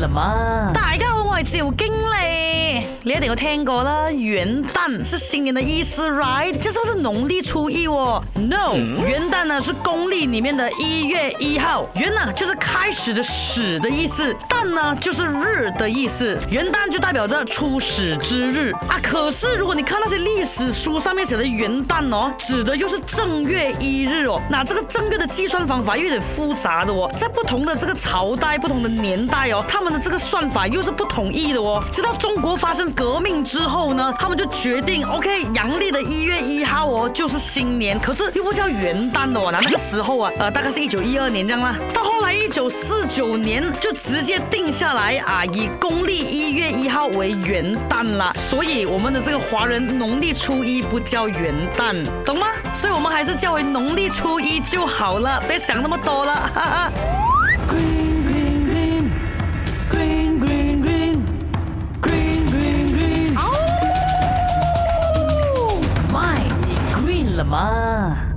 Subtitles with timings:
[0.00, 1.09] 了吗 mơ.
[3.30, 6.52] 有听过啦，元旦是新年的意思，right？
[6.58, 18.98] 这是不是农历初一哦？No，元旦呢是公历里面的一月一号，元呢就是开始的始的意思，旦呢就是日的意思，元旦就代表着初始之日啊。
[19.00, 31.82] 可是如果你看那些历史书上面写的元旦哦，指的又是正月一日哦，那这个正月的计算方法又有点复杂的哦，在不同的这个朝代、不同的年代哦，他们的这个算法又是不意的哦。
[31.92, 39.50] 直到中国发生革命之后呢，他们就决定，OK，阳历的一月一号哦就是新年，可是又不叫元旦的哦。
[39.52, 41.76] 那那个时候啊，呃，大概是一九一二年这样啦。
[41.94, 48.32] 到后来一九四九年就直接定下来啊，以公历一月一号为元旦啦。
[48.36, 52.46] 所以我们的这个华人农历初一不叫元旦，懂吗？
[52.74, 56.34] 所以我们还是叫为农历初一就好了，别想那么多了。
[56.34, 57.29] 哈哈。
[67.50, 68.29] 妈